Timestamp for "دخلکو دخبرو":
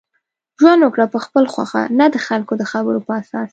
2.15-3.05